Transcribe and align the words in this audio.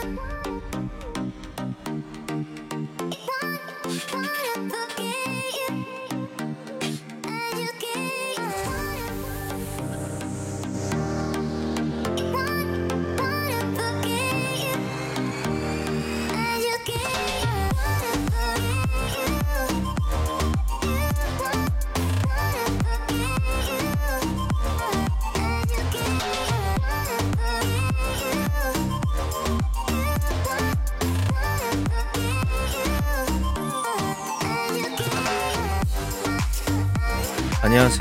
Bye. 0.00 0.39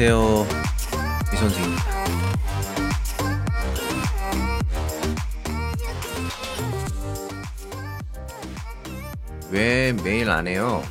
안녕하세요. 0.02 0.48
이 1.34 1.35
선생입니다. 1.35 1.84
왜 9.52 9.91
매일 10.02 10.30
안 10.30 10.48
해요? 10.48 10.81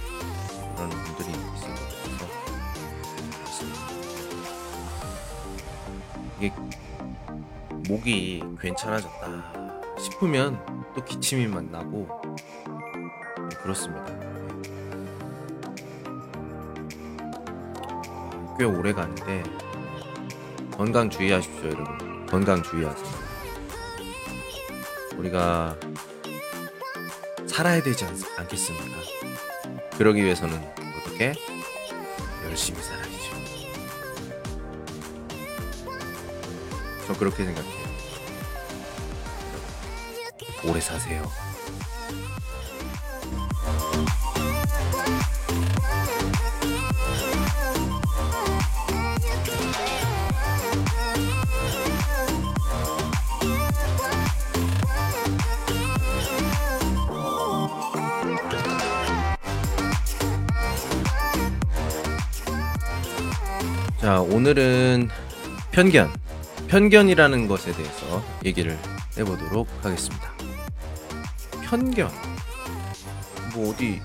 그런 0.77 0.91
분들이 0.91 1.31
있을 1.31 1.69
것 2.19 2.29
같아서. 3.39 3.65
이게 6.39 6.53
목이 7.89 8.45
괜찮아졌다 8.61 9.81
싶으면 9.99 10.63
또 10.95 11.03
기침이 11.03 11.47
막 11.47 11.65
나고 11.65 12.07
그렇습니다. 13.63 14.38
꽤 18.59 18.65
오래 18.65 18.93
가는데 18.93 19.45
건강 20.77 21.09
주의하십시오 21.09 21.71
여러분. 21.71 22.27
건강 22.27 22.63
주의하세요. 22.63 23.09
우리가 25.17 25.77
살아야 27.47 27.83
되지 27.83 28.05
않, 28.05 28.17
않겠습니까? 28.37 28.97
그러기 29.97 30.25
위해서는 30.25 30.57
어떻게? 31.01 31.35
열심히 32.45 32.81
살아야죠. 32.83 33.09
저 37.07 37.15
그렇게 37.15 37.45
생각해요. 37.45 37.89
오래 40.69 40.81
사세요 40.81 41.23
오늘은 64.39 65.09
편견, 65.73 66.15
편견이라는 66.69 67.49
것에 67.49 67.73
대해서 67.73 68.23
얘기를 68.45 68.79
해보도록 69.19 69.67
하겠습니다. 69.83 70.33
편견, 71.65 72.09
뭐 73.53 73.71
어디 73.71 74.01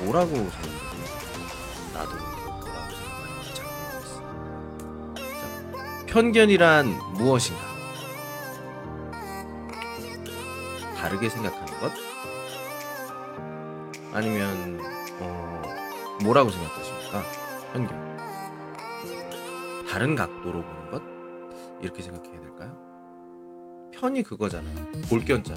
뭐라고 0.00 0.34
생각해요? 0.34 1.04
나도 1.92 2.10
뭐라고 2.16 2.90
생각하는지 2.96 3.54
잘 3.54 3.66
모르겠어. 3.92 4.24
자, 5.14 6.06
편견이란 6.06 6.86
무엇인가? 7.18 7.60
다르게 10.96 11.28
생각하는 11.28 11.80
것? 11.80 11.92
아니면 14.14 14.80
어, 15.20 15.62
뭐라고 16.22 16.48
생각하십니까? 16.50 17.22
편견. 17.74 18.15
다른 19.96 20.14
각도로 20.14 20.62
보는 20.62 20.90
것? 20.90 21.02
이렇게 21.80 22.02
생각해야 22.02 22.38
될까요? 22.38 22.76
편이 23.94 24.24
그거잖아요. 24.24 24.92
볼견자. 25.08 25.54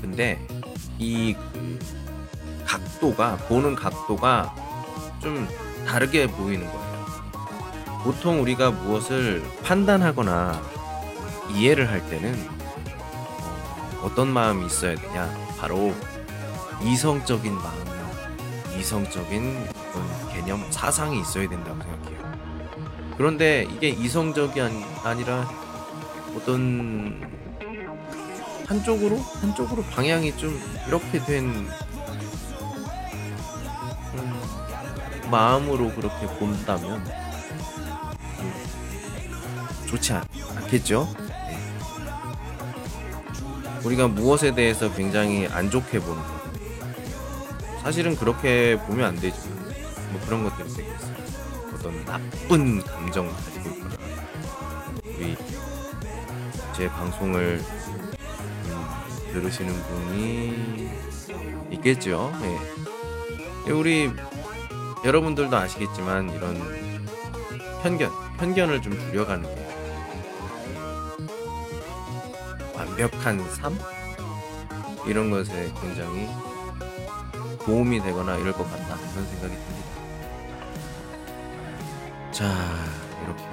근데 0.00 0.44
이그 0.98 1.78
각도가 2.66 3.36
보는 3.46 3.76
각도가 3.76 4.52
좀 5.20 5.46
다르게 5.86 6.26
보이는 6.26 6.66
거예요. 6.66 7.06
보통 8.02 8.42
우리가 8.42 8.72
무엇을 8.72 9.44
판단하거나 9.62 10.60
이해를 11.50 11.88
할 11.88 12.04
때는 12.10 12.34
어, 13.42 14.00
어떤 14.02 14.26
마음이 14.26 14.66
있어야 14.66 14.96
되냐? 14.96 15.32
바로 15.60 15.94
이성적인 16.82 17.54
마음, 17.54 17.86
이성적인 18.76 19.71
개념, 20.42 20.64
사상이 20.70 21.20
있어야 21.20 21.48
된다고 21.48 21.80
생각해요. 21.82 22.32
그런데 23.16 23.66
이게 23.70 23.88
이성적이 23.88 24.60
아니, 24.60 24.84
아니 25.04 25.24
라 25.24 25.48
어떤 26.36 27.20
한쪽으로 28.66 29.18
한쪽으로 29.18 29.82
방향이 29.84 30.36
좀 30.36 30.60
이렇게 30.88 31.22
된 31.24 31.44
음, 34.14 34.42
마음으로 35.30 35.92
그렇게 35.94 36.26
본다면 36.38 37.04
음, 38.40 38.52
좋지 39.86 40.12
않, 40.14 40.24
않겠죠? 40.56 41.08
네. 41.18 41.58
우리가 43.84 44.08
무엇에 44.08 44.54
대해서 44.54 44.92
굉장히 44.92 45.46
안 45.46 45.70
좋게 45.70 46.00
보는 46.00 46.22
것 46.22 46.42
사실은 47.82 48.16
그렇게 48.16 48.78
보면 48.86 49.06
안 49.06 49.16
되죠. 49.16 49.61
뭐 50.12 50.20
그런 50.26 50.44
것들이 50.44 50.68
되게. 50.74 50.88
어떤 51.74 52.04
나쁜 52.04 52.82
감정을 52.82 53.32
가지고 53.32 53.68
있거나 53.70 53.96
우리 55.04 55.36
제 56.76 56.88
방송을 56.88 57.60
음, 58.66 59.32
들으시는 59.32 59.72
분이 59.82 60.90
있겠죠. 61.72 62.32
예. 63.66 63.70
우리 63.72 64.12
여러분들도 65.04 65.56
아시겠지만 65.56 66.30
이런 66.30 66.60
편견, 67.82 68.10
편견을 68.38 68.82
좀 68.82 68.92
줄여가는 68.92 69.42
게 69.42 69.62
완벽한 72.76 73.50
삶 73.54 73.76
이런 75.06 75.30
것에 75.30 75.72
굉장히 75.80 76.28
도움이 77.64 78.00
되거나 78.02 78.36
이럴 78.36 78.52
것 78.52 78.70
같다 78.70 78.96
그런 78.96 79.26
생각이 79.26 79.54
듭니다. 79.54 79.71
자 82.42 82.50
이렇게 83.22 83.44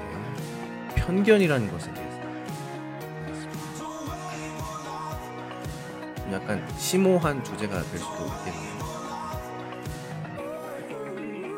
편견이라는 0.95 1.71
것에 1.71 1.93
대해서 1.93 2.17
약간 6.31 6.67
심오한 6.75 7.43
주제가 7.43 7.83
될 7.83 7.99
수도 7.99 8.25
있겠네요. 8.25 8.79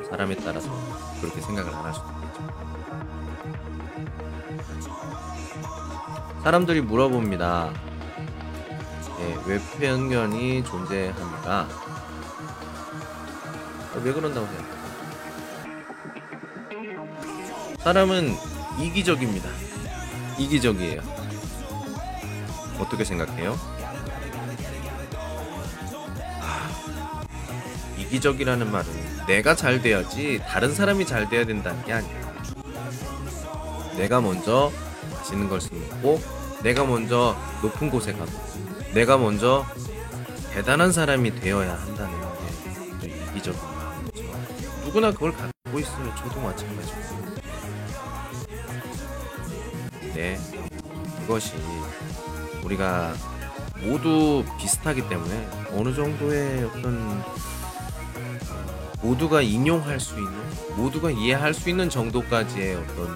사람에 0.10 0.36
따라서 0.36 0.70
그렇게 1.22 1.40
생각을 1.40 1.74
안 1.74 1.86
할 1.86 1.94
수도 1.94 2.06
있겠죠. 2.10 2.42
사람들이 6.44 6.82
물어봅니다. 6.82 7.72
예, 9.22 9.38
왜 9.46 9.58
편견이 9.80 10.66
존재합니까? 10.66 11.70
왜 14.04 14.12
그런다고 14.12 14.46
생각해요? 14.48 14.81
사람은 17.84 18.36
이기적입니다. 18.80 19.50
이기적이에요. 20.38 21.02
어떻게 22.80 23.04
생각해요? 23.04 23.58
아, 26.42 26.70
이기적이라는 27.98 28.72
말은 28.72 29.26
내가 29.26 29.56
잘 29.56 29.82
돼야지 29.82 30.42
다른 30.48 30.76
사람이 30.76 31.08
잘 31.08 31.28
돼야 31.28 31.44
된다는 31.44 31.84
게 31.84 31.94
아니야. 31.94 32.22
내가 33.98 34.22
먼저 34.22 34.72
맛있는 35.16 35.50
걸 35.50 35.60
먹고, 35.72 36.22
내가 36.62 36.86
먼저 36.86 37.36
높은 37.64 37.90
곳에 37.90 38.14
가고, 38.14 38.32
내가 38.94 39.18
먼저 39.18 39.66
대단한 40.54 40.92
사람이 40.92 41.40
되어야 41.40 41.74
한다는 41.74 42.14
게 43.00 43.08
이기적인 43.32 43.60
마음이죠. 43.60 44.22
누구나 44.86 45.12
그걸 45.12 45.34
갖고 45.34 45.80
있으면 45.80 46.16
저도 46.16 46.42
마찬가지고. 46.42 47.41
네, 50.14 50.38
그것이 51.22 51.54
우리가 52.64 53.14
모두 53.84 54.44
비슷하기 54.60 55.08
때문에 55.10 55.50
어느 55.72 55.94
정도의 55.94 56.66
어떤 56.66 57.24
모두가 59.02 59.42
인용할 59.42 60.00
수 60.00 60.16
있는 60.20 60.32
모두가 60.76 61.10
이해할 61.10 61.54
수 61.54 61.70
있는 61.70 61.90
정도까지의 61.90 62.76
어떤 62.76 63.16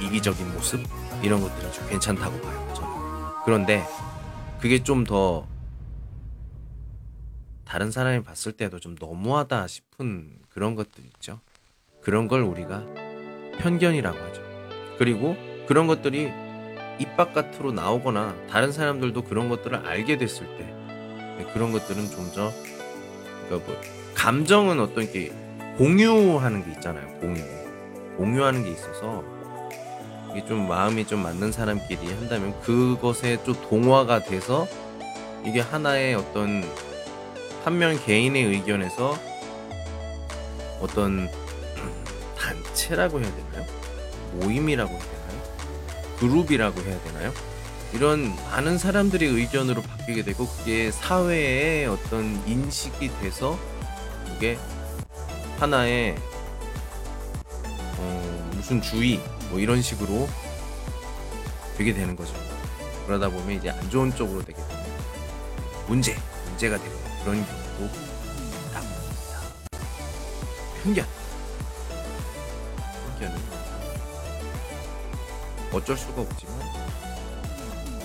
이기적인 0.00 0.52
모습 0.54 0.80
이런 1.22 1.40
것들이 1.40 1.72
좀 1.72 1.88
괜찮다고 1.88 2.40
봐요. 2.40 2.72
저는. 2.74 2.90
그런데 3.44 3.86
그게 4.60 4.82
좀 4.82 5.04
더 5.04 5.46
다른 7.64 7.92
사람이 7.92 8.24
봤을 8.24 8.50
때도 8.50 8.80
좀 8.80 8.96
너무하다 8.98 9.68
싶은 9.68 10.40
그런 10.48 10.74
것들 10.74 11.04
있죠. 11.04 11.38
그런 12.02 12.26
걸 12.26 12.42
우리가 12.42 12.84
편견이라고 13.60 14.18
하죠. 14.18 14.42
그리고 14.98 15.36
그런 15.70 15.86
것들이 15.86 16.32
입 16.98 17.16
바깥으로 17.16 17.70
나오거나 17.70 18.34
다른 18.50 18.72
사람들도 18.72 19.22
그런 19.22 19.48
것들을 19.48 19.86
알게 19.86 20.18
됐을 20.18 20.44
때 20.58 21.46
그런 21.52 21.70
것들은 21.70 22.10
좀 22.10 22.32
더 22.34 22.52
그러니까 23.48 23.70
뭐 23.70 23.80
감정은 24.16 24.80
어떤 24.80 25.10
게 25.12 25.30
공유하는 25.78 26.64
게 26.64 26.72
있잖아요. 26.72 27.06
공유. 27.20 27.40
공유하는 28.16 28.64
게 28.64 28.72
있어서 28.72 29.22
이게 30.32 30.44
좀 30.44 30.66
마음이 30.66 31.06
좀 31.06 31.22
맞는 31.22 31.52
사람끼리 31.52 32.04
한다면 32.14 32.60
그것에 32.62 33.40
좀 33.44 33.54
동화가 33.68 34.24
돼서 34.24 34.66
이게 35.44 35.60
하나의 35.60 36.16
어떤 36.16 36.64
한 37.64 37.74
명 37.78 37.96
개인의 38.04 38.42
의견에서 38.42 39.16
어떤 40.80 41.28
단체라고 42.36 43.20
해야 43.20 43.30
되나요? 43.30 43.66
모임이라고 44.32 44.90
해야 44.90 44.98
되나요? 44.98 45.20
그룹이라고 46.20 46.80
해야 46.82 47.02
되나요? 47.02 47.32
이런 47.92 48.36
많은 48.36 48.78
사람들의 48.78 49.28
의견으로 49.28 49.82
바뀌게 49.82 50.22
되고 50.22 50.46
그게 50.46 50.92
사회의 50.92 51.86
어떤 51.86 52.40
인식이 52.46 53.10
돼서 53.20 53.58
그게 54.26 54.58
하나의 55.58 56.16
어, 57.98 58.50
무슨 58.54 58.80
주의 58.80 59.18
뭐 59.50 59.58
이런 59.58 59.82
식으로 59.82 60.28
되게 61.76 61.92
되는 61.92 62.14
거죠. 62.14 62.32
그러다 63.06 63.28
보면 63.28 63.52
이제 63.52 63.70
안 63.70 63.90
좋은 63.90 64.14
쪽으로 64.14 64.44
되게 64.44 64.56
되는 64.68 64.84
문제, 65.88 66.16
문제가 66.46 66.78
되고 66.78 66.94
그런 67.24 67.44
경우도 67.44 67.94
합니다. 68.72 69.00
편견. 70.84 71.19
어쩔 75.72 75.96
수가 75.96 76.20
없지만 76.22 76.54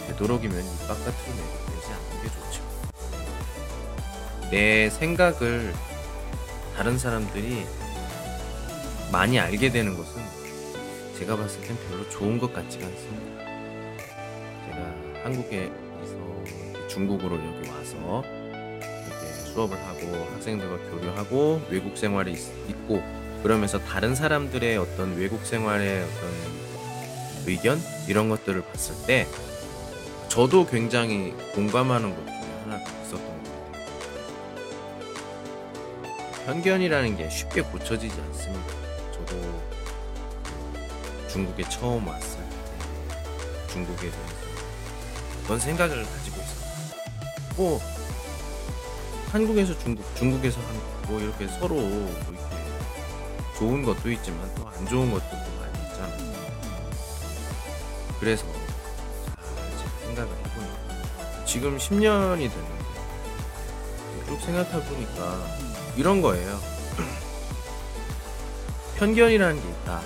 되도록이면 0.07 0.59
입 0.59 0.79
바깥으로 0.87 1.35
내지 1.73 1.87
않는 1.87 2.21
게 2.21 2.29
좋죠. 2.29 2.61
내 4.51 4.89
생각을 4.89 5.73
다른 6.75 6.97
사람들이 6.99 7.65
많이 9.11 9.39
알게 9.39 9.71
되는 9.71 9.95
것은 9.97 10.21
제가 11.17 11.37
봤을 11.37 11.61
땐 11.61 11.77
별로 11.89 12.07
좋은 12.09 12.37
것 12.37 12.53
같지가 12.53 12.85
않습니다. 12.85 13.45
제가 14.65 14.93
한국에서 15.23 16.87
중국으로 16.89 17.35
여기 17.37 17.69
와서 17.69 18.23
이렇게 18.79 19.25
수업을 19.53 19.77
하고 19.77 20.27
학생들과 20.33 20.77
교류하고 20.91 21.61
외국 21.69 21.97
생활에 21.97 22.31
있- 22.31 22.51
있고 22.69 23.01
그러면서 23.41 23.79
다른 23.79 24.13
사람들의 24.15 24.77
어떤 24.77 25.15
외국 25.17 25.45
생활의 25.45 26.03
어떤 26.03 26.64
의견 27.45 27.81
이런 28.07 28.29
것들을 28.29 28.61
봤을 28.63 28.95
때 29.05 29.27
저도 30.29 30.65
굉장히 30.65 31.33
공감하는 31.53 32.15
것 32.15 32.25
중에 32.25 32.51
하나가 32.63 32.83
있었던 33.03 33.21
것 33.21 33.71
같아요. 33.71 33.85
편견이라는 36.45 37.17
게 37.17 37.29
쉽게 37.29 37.61
고쳐지지 37.61 38.19
않습니다. 38.19 38.67
저도 39.13 39.35
그 40.43 41.27
중국에 41.29 41.63
처음 41.69 42.07
왔을 42.07 42.37
때 42.37 43.67
중국에 43.71 44.01
대해서 44.01 44.19
어떤 45.43 45.59
생각을 45.59 46.03
가지고 46.03 46.37
있었어요. 46.41 47.01
뭐 47.55 47.79
한국에서 49.31 49.77
중국, 49.79 50.03
중국에서 50.15 50.59
한국 50.61 50.83
뭐 51.11 51.19
이렇게 51.21 51.47
서로 51.47 51.75
뭐 51.75 52.09
이렇게 52.11 52.55
좋은 53.57 53.83
것도 53.83 54.11
있지만 54.11 54.53
또 54.55 54.65
안 54.67 54.85
좋은 54.87 55.09
있잖아요. 55.17 55.54
그래서 58.19 58.45
잘 58.45 58.53
제가 59.77 59.89
생각을 60.05 60.31
해보니까 60.31 61.45
지금 61.45 61.77
10년이 61.77 62.49
됐는데 62.49 62.85
쭉 64.27 64.39
생각해 64.41 64.83
보니까 64.85 65.45
이런 65.95 66.21
거예요. 66.21 66.59
편견이라는 68.97 69.61
게 69.61 69.69
있다. 69.69 70.01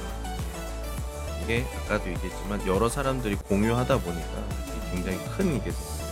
이게 1.43 1.65
아까도 1.85 2.09
얘기했지만 2.09 2.65
여러 2.67 2.89
사람들이 2.89 3.35
공유하다 3.35 3.99
보니까 3.99 4.43
굉장히 4.91 5.17
큰 5.35 5.55
이게 5.55 5.71
됩니다. 5.71 6.03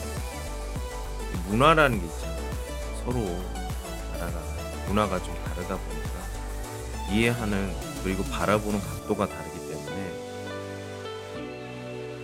이 1.34 1.50
문화라는 1.50 2.00
게 2.00 2.06
있잖아요. 2.06 2.38
서로 3.04 3.20
나라가 4.14 4.40
문화가 4.88 5.22
좀 5.22 5.36
다르다 5.44 5.78
보니까 5.78 6.10
이해하는 7.12 7.76
그리고 8.04 8.24
바라보는 8.24 8.80
각도가 8.82 9.28
때문에 9.28 9.47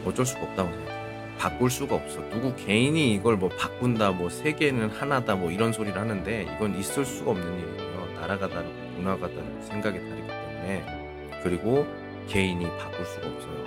어쩔 0.05 0.25
수가 0.25 0.41
없다고 0.43 0.71
생각해요. 0.71 1.03
바꿀 1.37 1.69
수가 1.69 1.95
없어. 1.95 2.21
누구 2.29 2.55
개인이 2.55 3.13
이걸 3.13 3.37
뭐 3.37 3.49
바꾼다, 3.49 4.11
뭐 4.11 4.29
세계는 4.29 4.89
하나다, 4.89 5.35
뭐 5.35 5.51
이런 5.51 5.73
소리를 5.73 5.99
하는데 5.99 6.43
이건 6.55 6.77
있을 6.77 7.05
수가 7.05 7.31
없는 7.31 7.59
일이고요. 7.59 8.19
나라가 8.21 8.47
다르고 8.47 8.73
문화가 8.95 9.27
다르고 9.27 9.61
생각이 9.63 9.99
다르기 9.99 10.27
때문에 10.27 11.39
그리고 11.43 11.85
개인이 12.29 12.63
바꿀 12.77 13.05
수가 13.05 13.27
없어요. 13.27 13.63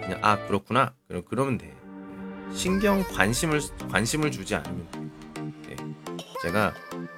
그냥 0.00 0.18
아 0.22 0.46
그렇구나. 0.46 0.92
그럼 1.08 1.22
그러면 1.28 1.58
돼. 1.58 1.74
신경 2.52 3.02
관심을 3.02 3.60
관심을 3.90 4.30
주지 4.30 4.54
않으면 4.54 4.86
돼. 5.66 5.74
네. 5.74 5.76
제가 6.42 6.72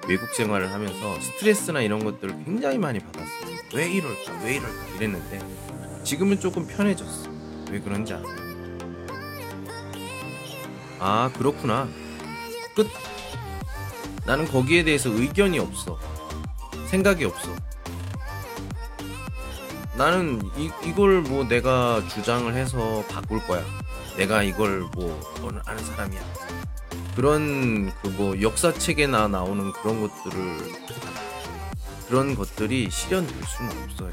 외국 0.07 0.27
생활을 0.29 0.73
하면서 0.73 1.19
스트레스나 1.19 1.81
이런 1.81 2.03
것들을 2.03 2.45
굉장히 2.45 2.79
많이 2.79 2.97
받았어요. 2.97 3.59
왜 3.75 3.91
이럴까, 3.91 4.43
왜 4.43 4.55
이럴까 4.55 4.87
이랬는데 4.95 5.39
지금은 6.03 6.39
조금 6.39 6.65
편해졌어. 6.65 7.38
왜 7.71 7.79
그런지 7.79 8.13
알아요. 8.13 8.49
아 10.99 11.31
그렇구나. 11.37 11.87
끝. 12.75 12.87
나는 14.25 14.47
거기에 14.47 14.83
대해서 14.83 15.09
의견이 15.09 15.59
없어. 15.59 15.97
생각이 16.87 17.25
없어. 17.25 17.49
나는 19.95 20.41
이, 20.55 20.69
이걸 20.85 21.21
뭐 21.21 21.43
내가 21.47 22.01
주장을 22.07 22.53
해서 22.53 23.03
바꿀 23.09 23.39
거야. 23.47 23.63
내가 24.17 24.43
이걸 24.43 24.81
뭐 24.93 25.19
너는 25.41 25.61
아는 25.65 25.83
사람이야. 25.83 26.21
그런 27.15 27.91
그 28.01 28.09
뭐 28.19 28.41
역사책에나 28.41 29.27
나오는 29.29 29.71
그런 29.73 30.01
것들을 30.01 30.73
그런 32.07 32.35
것들이 32.35 32.89
실현될 32.89 33.33
수는 33.45 33.83
없어요. 33.83 34.11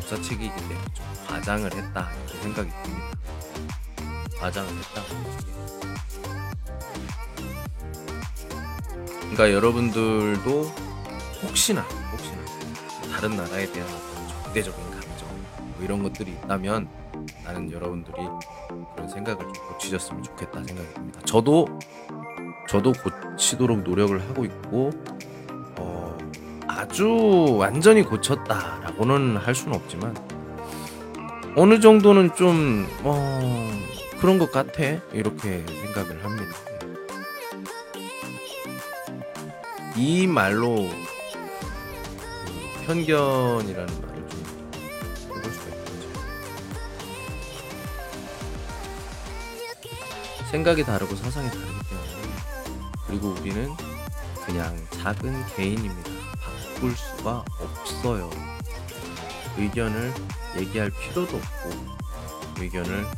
음, 0.00 0.02
역사책이기 0.02 0.56
때문에 0.56 0.80
좀 0.94 1.04
과장을 1.28 1.72
했다 1.72 2.10
이런 2.26 2.42
생각이 2.42 2.70
듭니다. 2.82 3.10
과장을 4.38 4.70
했다. 4.70 5.02
그러니까 9.20 9.52
여러분들도 9.52 10.62
혹시나 11.42 11.82
혹시나 11.82 12.38
다른 13.12 13.36
나라에 13.36 13.70
대한 13.70 13.88
어떤 13.88 14.28
적대적인 14.44 14.90
감정 14.90 15.28
뭐 15.58 15.76
이런 15.82 16.02
것들이 16.02 16.32
있다면 16.32 16.88
나는 17.44 17.70
여러분들이 17.70 18.16
그런 18.94 19.08
생각을 19.08 19.40
좀 19.40 19.52
고치셨으면 19.68 20.22
좋겠다 20.22 20.64
생각이 20.64 20.94
듭니다. 20.94 21.20
저도 21.26 21.66
저도 22.68 22.92
고치도록 22.92 23.82
노력을 23.82 24.18
하고 24.28 24.44
있고 24.44 24.90
어, 25.08 25.09
아주 26.90 27.54
완전히 27.56 28.02
고쳤다라고는 28.02 29.36
할 29.36 29.54
수는 29.54 29.76
없지만 29.76 30.16
어느 31.54 31.78
정도는 31.78 32.34
좀 32.34 32.84
어, 33.04 33.70
그런 34.20 34.40
것 34.40 34.50
같아 34.50 34.82
이렇게 35.12 35.64
생각을 35.66 36.24
합니다. 36.24 36.52
이 39.96 40.26
말로 40.26 40.74
그 40.74 40.90
편견이라는 42.86 44.00
말을 44.02 44.28
좀 44.28 44.44
해볼 45.28 45.44
수가 45.44 45.76
있겠죠. 45.76 46.08
생각이 50.50 50.82
다르고 50.82 51.14
사상이 51.14 51.48
다르기 51.50 51.68
때문에 51.88 52.08
그리고 53.06 53.28
우리는 53.28 53.70
그냥 54.44 54.76
작은 54.90 55.46
개인입니다. 55.54 56.09
바꿀 56.80 56.96
수가 56.96 57.44
없어요. 57.60 58.30
의견을 59.58 60.14
얘기할 60.56 60.90
필요도 60.90 61.36
없고 61.36 61.70
의견을 62.58 63.02
뭐 63.02 63.12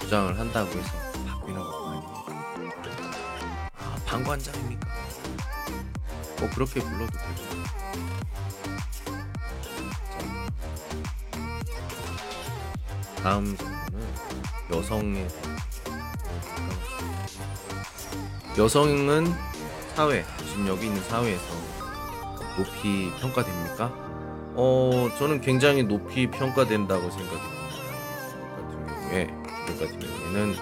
주장을 0.00 0.36
한다고 0.36 0.68
해서 0.68 0.90
바뀌는 1.26 1.62
것도 1.62 1.88
아니고 1.88 2.08
아 3.78 3.96
방관자입니까? 4.04 4.88
뭐 6.40 6.50
그렇게 6.50 6.80
불러도 6.80 7.06
되죠. 7.06 7.22
자, 13.14 13.22
다음 13.22 13.56
질문은 13.56 14.12
여성에 14.72 15.28
대한 15.28 15.56
여성은 18.58 19.32
사회 19.94 20.24
지금 20.60 20.68
여기 20.68 20.86
있는 20.86 21.00
사회에서 21.02 21.54
높이 22.58 23.10
평가됩니까? 23.18 23.90
어 24.54 25.08
저는 25.18 25.40
굉장히 25.40 25.82
높이 25.82 26.26
평가된다고 26.26 27.10
생각합니다. 27.10 27.60
같은 28.56 28.86
경우에 28.86 29.26
중국 29.66 29.80
같은 29.80 30.00
경우에는 30.00 30.54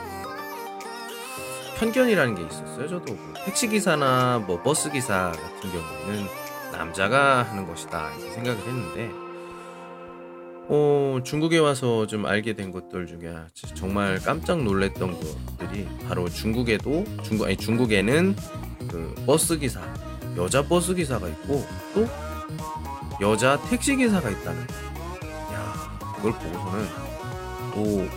편견이라는 1.79 2.35
게 2.37 2.43
있었어요. 2.43 2.89
저도 2.89 3.13
뭐 3.15 3.35
택시 3.45 3.67
기사나 3.67 4.45
뭐 4.47 4.63
버스 4.63 4.91
기사 4.93 5.33
같은 5.33 5.71
경우에는 5.73 6.27
남자가 6.73 7.43
하는 7.43 7.67
것이다 7.67 8.15
이렇게 8.15 8.31
생각을 8.33 8.59
했는데 8.59 9.11
어, 10.71 11.19
중국에 11.25 11.59
와서 11.59 12.07
좀 12.07 12.27
알게 12.27 12.53
된 12.53 12.71
것들 12.71 13.07
중에 13.07 13.35
정말 13.75 14.21
깜짝 14.21 14.63
놀랐던 14.63 15.19
것들이 15.19 15.89
바로 16.07 16.29
중국에도 16.29 17.05
중국 17.23 17.47
아니 17.47 17.57
중국에는 17.57 18.37
그 18.89 19.15
버스 19.27 19.59
기사 19.59 19.81
여자 20.37 20.63
버스 20.63 20.95
기사가 20.95 21.29
있고 21.29 21.67
또 21.95 22.07
여자 23.21 23.61
택시 23.69 23.97
기사가 23.97 24.31
있다는 24.31 24.67
거. 24.67 24.75
야 25.55 25.99
그걸 26.17 26.33
보고서는 26.33 26.89
또 27.75 28.09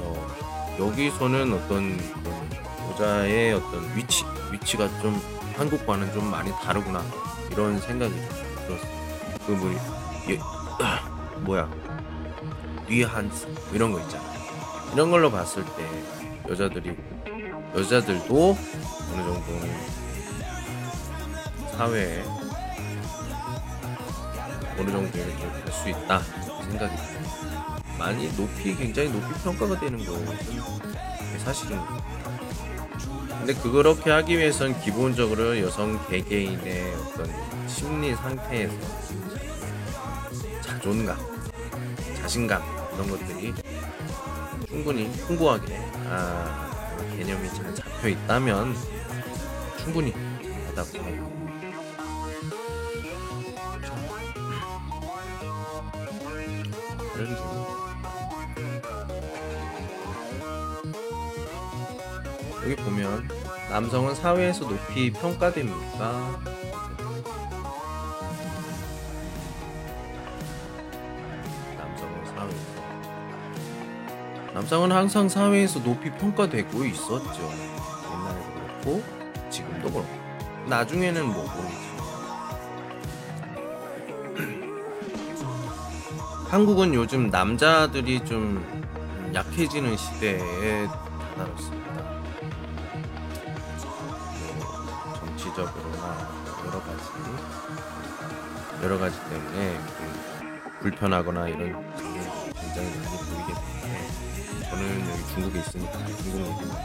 여, 0.00 0.86
여기서는 0.86 1.52
어떤 1.52 1.96
그런 1.96 2.50
여자의 2.90 3.54
어떤 3.54 3.96
위치 3.96 4.24
위치가 4.52 4.88
좀 5.00 5.20
한국과는 5.56 6.12
좀 6.12 6.30
많이 6.30 6.50
다르구나 6.52 7.02
이런 7.50 7.78
생각이 7.80 8.12
좀 8.12 8.28
들었어요. 8.66 8.96
그 9.46 9.52
뭐, 9.52 9.70
예, 10.28 10.38
뭐야 11.40 11.70
위한스 12.88 13.46
뭐 13.46 13.54
이런 13.72 13.92
거 13.92 14.00
있잖아. 14.00 14.24
이런 14.92 15.10
걸로 15.10 15.30
봤을 15.30 15.64
때 15.64 15.86
여자들이 16.48 16.96
여자들도 17.74 18.56
어느 19.16 19.24
정도는 19.24 19.70
사회에 21.74 22.22
어느 24.78 24.90
정도는 24.90 25.10
좀할수 25.10 25.88
있다 25.88 26.20
생각이 26.20 26.96
듭니다. 26.96 27.80
많이 27.98 28.30
높이 28.36 28.76
굉장히 28.76 29.08
높이 29.08 29.32
평가가 29.42 29.80
되는 29.80 29.98
것은 29.98 30.36
사실은 31.38 31.80
근데 33.38 33.54
그렇게 33.54 34.10
하기 34.10 34.36
위해선 34.36 34.78
기본적으로 34.82 35.58
여성 35.60 35.98
개개인의 36.08 36.94
어떤 36.96 37.32
심리 37.66 38.14
상태에서 38.14 38.74
자존감, 40.60 41.16
자신감 42.20 42.62
이런 42.94 43.10
것들이 43.10 43.54
충분히 44.68 45.10
풍부하게 45.10 45.78
아, 46.10 46.70
개념이 47.16 47.48
잘 47.54 47.74
잡혀 47.74 48.08
있다면 48.08 48.95
충분히 49.86 50.12
하다고. 50.66 50.90
다른 57.12 57.36
질문. 57.36 57.66
여기 62.64 62.74
보면 62.82 63.28
남성은 63.70 64.16
사회에서 64.16 64.68
높이 64.68 65.12
평가됩니까? 65.12 66.40
남성은 71.78 72.26
사회에서 72.26 72.82
남성은 74.52 74.90
항상 74.90 75.28
사회에서 75.28 75.80
높이 75.80 76.10
평가되고 76.10 76.84
있었죠. 76.84 77.40
옛날에도 78.10 78.52
그렇고 78.82 79.15
나중에는 80.68 81.26
뭐 81.26 81.44
모르지. 81.54 81.86
한국은 86.50 86.92
요즘 86.94 87.30
남자들이 87.30 88.24
좀 88.24 88.64
약해지는 89.32 89.96
시대에 89.96 90.86
다다랐습니다. 90.86 91.92
뭐 93.84 95.14
정치적으로나 95.20 96.28
여러 96.66 96.80
가지 96.80 97.02
여러 98.82 98.98
가지 98.98 99.16
때문에 99.30 99.78
그 99.98 100.70
불편하거나 100.80 101.48
이런 101.48 101.72
굉장히 101.96 102.88
많이 102.98 103.16
보이게 103.18 103.54
되는데 103.54 104.68
저는 104.68 105.10
여기 105.10 105.26
중국에 105.34 105.58
있으니까 105.60 106.06
중국 106.06 106.40
얘기만 106.40 106.76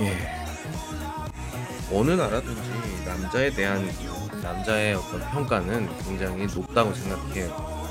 예 0.00 0.44
어느 1.92 2.10
나라든지 2.12 2.70
남자에 3.06 3.50
대한 3.50 3.88
남자의 4.42 4.94
어떤 4.94 5.20
평가는 5.30 5.88
굉장히 6.04 6.46
높다고 6.46 6.92
생각해요. 6.92 7.84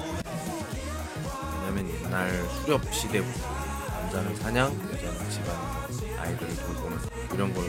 왜냐면 1.62 1.90
옛날 1.90 2.32
수렵 2.64 2.94
시대부터 2.94 3.40
남자는 3.88 4.36
사냥, 4.36 4.68
여자는 4.92 5.30
집안에서 5.30 6.22
아이들을 6.22 6.56
돌보는 6.58 6.98
이런 7.34 7.54
걸로 7.54 7.68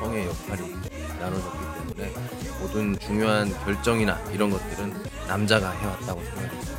성의 0.00 0.26
역할이 0.26 0.76
나눠졌기 1.18 1.96
때문에 1.96 2.14
모든 2.60 2.98
중요한 2.98 3.52
결정이나 3.64 4.20
이런 4.32 4.50
것들은 4.50 4.94
남자가 5.26 5.70
해왔다고 5.70 6.22
생각합니다. 6.22 6.72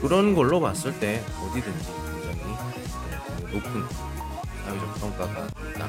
그런 0.00 0.34
걸로 0.34 0.60
봤을 0.60 0.98
때 1.00 1.24
어디든지 1.42 1.86
굉장히 2.22 3.52
높은 3.52 4.13
사회적 4.64 4.94
평가가 5.00 5.46
있다. 5.46 5.88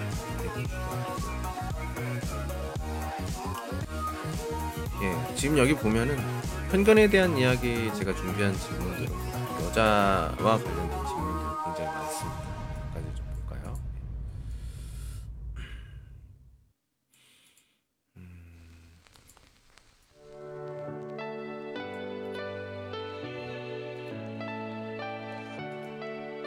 예, 5.02 5.36
지금 5.36 5.58
여기 5.58 5.74
보면은 5.74 6.18
편견에 6.72 7.08
대한 7.08 7.38
이야기 7.38 7.92
제가 7.94 8.14
준비한 8.16 8.54
질문들은 8.58 9.08
여자와 9.66 10.58
관련된 10.58 10.90
질문들이 11.06 11.46
굉장히 11.64 11.90
많습니다. 11.96 12.55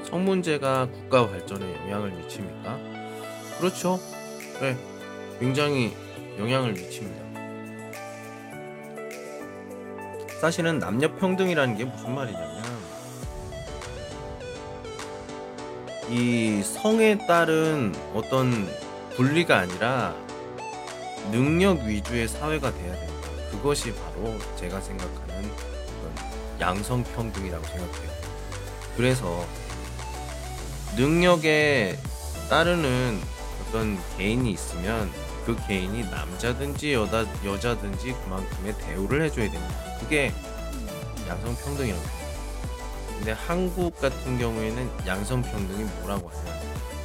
성 0.08 0.24
문제가 0.24 0.86
국가 0.86 1.28
발전에 1.28 1.70
영향을 1.84 2.10
미칩니까? 2.12 2.78
그렇죠. 3.58 4.00
네, 4.58 4.74
굉장히 5.38 5.94
영향을 6.38 6.72
미칩니다. 6.72 7.28
사실은 10.40 10.78
남녀 10.78 11.14
평등이라는 11.14 11.76
게 11.76 11.84
무슨 11.84 12.14
말이냐면 12.14 12.62
이 16.08 16.62
성에 16.62 17.18
따른 17.26 17.94
어떤 18.14 18.66
분리가 19.14 19.58
아니라 19.58 20.16
능력 21.30 21.82
위주의 21.82 22.26
사회가 22.26 22.72
돼야 22.72 22.94
된다. 22.94 23.28
그것이 23.50 23.92
바로 23.94 24.38
제가 24.56 24.80
생각하는 24.80 25.50
양성 26.60 27.04
평등이라고 27.04 27.62
생각해요. 27.66 28.10
그래서 28.96 29.44
능력에 30.98 31.96
따르는 32.50 33.20
어떤 33.62 33.96
개인이 34.16 34.50
있으면 34.50 35.08
그 35.46 35.56
개인이 35.68 36.02
남자든지 36.10 36.92
여자, 36.92 37.24
여자든지 37.44 38.16
그만큼의 38.24 38.76
대우를 38.78 39.22
해줘야 39.22 39.48
됩니다. 39.48 39.74
그게 40.00 40.32
양성 41.28 41.54
평등이라고 41.54 42.02
해요. 42.02 42.18
근데 43.16 43.30
한국 43.30 44.00
같은 44.00 44.38
경우에는 44.38 44.90
양성 45.06 45.40
평등이 45.40 45.84
뭐라고 46.00 46.30
하냐. 46.30 46.60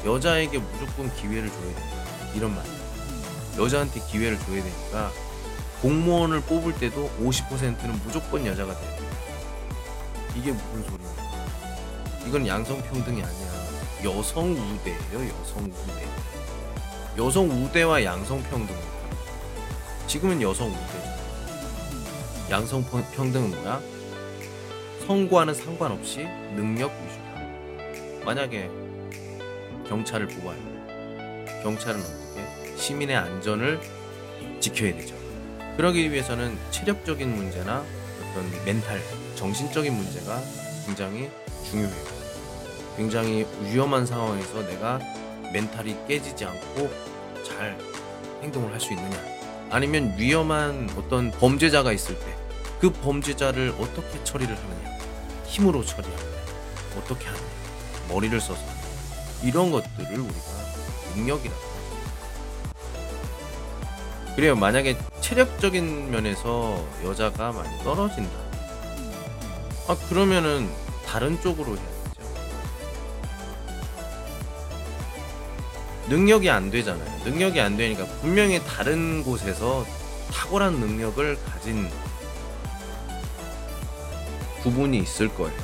여자에게 0.05 0.57
무조건 0.57 1.13
기회를 1.15 1.49
줘야 1.49 1.61
된다. 1.61 1.81
이런 2.33 2.55
말. 2.55 2.65
여자한테 3.59 3.99
기회를 4.07 4.39
줘야 4.39 4.63
되니까 4.63 5.11
공무원을 5.83 6.41
뽑을 6.41 6.73
때도 6.79 7.11
50%는 7.21 8.01
무조건 8.03 8.43
여자가 8.43 8.73
돼야 8.75 8.97
돼. 8.97 9.03
이게 10.35 10.51
무슨 10.51 10.83
소리야. 10.83 11.09
이건 12.25 12.47
양성 12.47 12.81
평등이 12.81 13.21
아니야. 13.21 13.62
여성 14.03 14.51
우대예요, 14.51 15.29
여성 15.39 15.63
우대. 15.63 16.05
여성 17.17 17.49
우대와 17.49 18.03
양성 18.03 18.41
평등. 18.43 18.75
지금은 20.07 20.41
여성 20.41 20.67
우대. 20.67 21.13
양성 22.49 22.83
평- 22.83 23.05
평등은 23.11 23.51
뭐야? 23.51 23.81
성과는 25.07 25.53
상관없이 25.53 26.23
능력 26.55 26.91
위주다. 26.91 28.25
만약에 28.25 28.69
경찰을 29.87 30.27
뽑아요. 30.27 30.57
경찰은 31.63 31.99
어떻게? 32.01 32.77
시민의 32.77 33.15
안전을 33.15 33.79
지켜야 34.59 34.93
되죠. 34.95 35.15
그러기 35.77 36.11
위해서는 36.11 36.57
체력적인 36.71 37.35
문제나 37.35 37.83
어떤 38.31 38.65
멘탈, 38.65 39.01
정신적인 39.35 39.93
문제가 39.93 40.41
굉장히 40.85 41.29
중요해요. 41.69 42.12
굉장히 42.97 43.45
위험한 43.63 44.05
상황에서 44.05 44.65
내가 44.67 44.99
멘탈이 45.51 45.95
깨지지 46.07 46.45
않고 46.45 46.89
잘 47.45 47.77
행동을 48.41 48.71
할 48.71 48.79
수 48.79 48.93
있느냐. 48.93 49.17
아니면 49.69 50.13
위험한 50.17 50.89
어떤 50.97 51.31
범죄자가 51.31 51.91
있을 51.91 52.17
때 52.19 52.43
그 52.83 52.91
범죄자를 52.91 53.73
어떻게 53.79 54.21
처리를 54.25 54.53
하느냐. 54.57 54.97
힘으로 55.45 55.85
처리하느냐. 55.85 56.21
어떻게 56.97 57.25
하느냐. 57.27 57.43
머리를 58.09 58.41
써서. 58.41 58.59
이런 59.41 59.71
것들을 59.71 60.19
우리가 60.19 60.35
능력이라고 61.15 61.61
하죠. 61.61 61.73
그래요. 64.35 64.55
만약에 64.57 64.97
체력적인 65.21 66.11
면에서 66.11 66.85
여자가 67.05 67.53
많이 67.53 67.69
떨어진다. 67.85 68.37
아, 69.87 69.95
그러면은 70.09 70.69
다른 71.05 71.39
쪽으로 71.39 71.77
해야 71.77 71.92
능력이 76.13 76.47
안 76.47 76.69
되잖아요. 76.69 77.23
능력이 77.25 77.59
안 77.59 77.75
되니까 77.75 78.05
분명히 78.21 78.63
다른 78.63 79.23
곳에서 79.23 79.83
탁월한 80.31 80.75
능력을 80.75 81.43
가진 81.43 81.89
부분이 84.61 84.99
있을 84.99 85.33
거예요. 85.33 85.57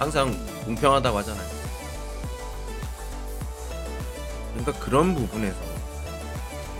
항상 0.00 0.36
공평하다고 0.64 1.18
하잖아요. 1.18 1.48
그러니까 4.54 4.84
그런 4.84 5.14
부분에서 5.14 5.56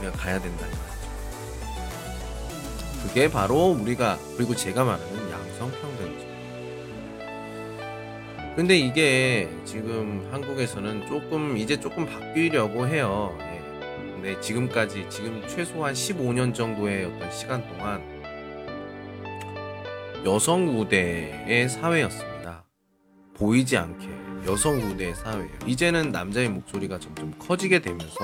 우리가 0.00 0.12
가야 0.16 0.40
된다는 0.40 0.72
거죠. 0.72 0.82
그게 3.06 3.30
바로 3.30 3.66
우리가 3.80 4.18
그리고 4.36 4.56
제가 4.56 4.82
말하는 4.82 5.30
양성평등이죠. 5.30 6.25
근데 8.56 8.74
이게 8.78 9.50
지금 9.66 10.26
한국에서는 10.32 11.06
조금 11.06 11.58
이제 11.58 11.78
조금 11.78 12.06
바뀌려고 12.06 12.88
해요. 12.88 13.36
예. 13.38 13.60
근데 14.14 14.40
지금까지 14.40 15.04
지금 15.10 15.46
최소한 15.46 15.92
15년 15.92 16.54
정도의 16.54 17.04
어떤 17.04 17.30
시간 17.30 17.62
동안 17.68 18.02
여성 20.24 20.80
우대의 20.80 21.68
사회였습니다. 21.68 22.64
보이지 23.34 23.76
않게 23.76 24.08
여성 24.46 24.78
우대의 24.78 25.14
사회예요. 25.14 25.52
이제는 25.66 26.10
남자의 26.10 26.48
목소리가 26.48 26.98
점점 26.98 27.34
커지게 27.38 27.80
되면서 27.80 28.16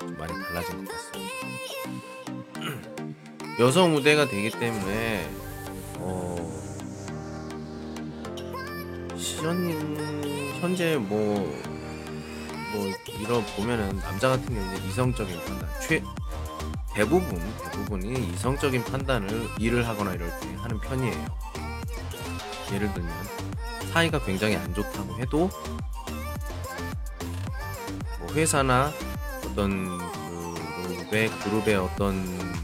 좀 0.00 0.16
많이 0.16 0.32
달라진 0.32 0.86
것 0.86 0.92
같습니다. 0.92 1.34
여성 3.60 3.94
우대가 3.94 4.26
되기 4.26 4.48
때문에 4.48 5.28
어 5.98 6.63
시연님 9.24 10.60
현재 10.60 10.96
뭐, 10.96 11.34
뭐 12.74 12.92
이런 13.18 13.42
보면은 13.56 13.98
남자 14.00 14.28
같은 14.28 14.54
경우는 14.54 14.84
이성적인 14.84 15.34
판단 15.46 15.68
최 15.80 16.02
대부분 16.94 17.40
대부분이 17.72 18.32
이성적인 18.34 18.84
판단을 18.84 19.48
일을 19.58 19.88
하거나 19.88 20.12
이럴 20.12 20.28
때 20.40 20.54
하는 20.56 20.78
편이에요. 20.78 21.26
예를 22.74 22.92
들면 22.92 23.10
사이가 23.94 24.22
굉장히 24.26 24.56
안 24.56 24.74
좋다고 24.74 25.18
해도 25.18 25.48
뭐 28.18 28.32
회사나 28.34 28.92
어떤 29.46 29.98
그룹의 30.82 31.30
그룹의 31.30 31.76
어떤 31.76 32.54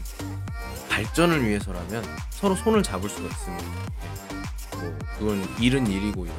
발전을 0.89 1.43
위해서라면 1.43 2.05
서로 2.29 2.53
손을 2.53 2.83
잡을 2.83 3.09
수가 3.09 3.27
있습니다. 3.27 3.65
뭐 5.21 5.29
그건 5.29 5.47
일은 5.59 5.85
일이고 5.87 6.25
이런. 6.25 6.37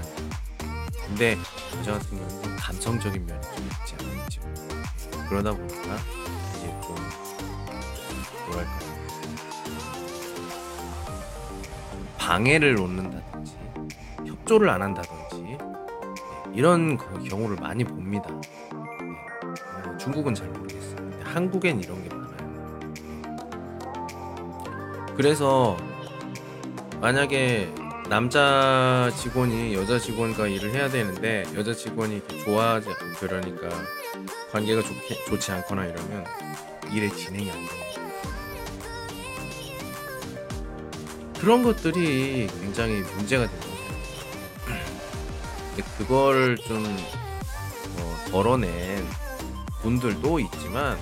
근데 1.07 1.37
여자 1.79 1.92
같은 1.92 2.18
경우는 2.18 2.42
좀 2.42 2.57
감성적인 2.59 3.27
면이 3.27 3.40
좀 3.42 3.64
있지 3.66 3.95
않을지 4.01 4.40
그러다 5.29 5.53
보니까 5.53 5.97
이제 6.57 6.75
좀 6.83 6.97
뭐랄까 8.49 8.73
방해를 12.18 12.75
놓는다든지 12.75 13.57
협조를 14.27 14.68
안 14.71 14.83
한다든지 14.83 15.45
예, 15.53 15.59
이런 16.55 16.97
거- 16.97 17.18
경우를 17.23 17.57
많이 17.57 17.85
봅니다. 17.85 18.29
예, 18.31 19.88
어, 19.88 19.97
중국은 19.99 20.35
잘 20.35 20.49
모르겠어요. 20.49 20.97
한국엔 21.25 21.81
이런 21.81 22.03
게 22.03 22.14
많아요. 22.14 22.81
그래서 25.16 25.77
만약에 27.01 27.73
남자 28.12 29.11
직원이 29.16 29.72
여자 29.72 29.98
직원과 29.98 30.46
일을 30.46 30.75
해야 30.75 30.90
되는데 30.90 31.44
여자 31.55 31.72
직원이 31.72 32.20
좋아하지 32.44 32.90
않- 32.90 33.14
그러니까 33.14 33.70
관계가 34.51 34.83
좋게, 34.83 35.25
좋지 35.25 35.51
않거나 35.51 35.87
이러면 35.87 36.27
일의 36.92 37.11
진행이 37.16 37.51
안 37.51 37.57
돼요. 37.57 37.83
그런 41.40 41.62
것들이 41.62 42.48
굉장히 42.61 43.01
문제가 43.16 43.48
되는 43.48 43.61
거예요. 43.62 44.85
근데 45.75 45.83
그걸 45.96 46.59
좀 46.59 46.85
어, 47.96 48.16
덜어낸 48.31 49.07
분들도 49.81 50.38
있지만 50.38 50.98